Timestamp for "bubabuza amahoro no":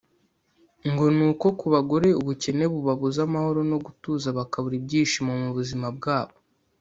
2.73-3.77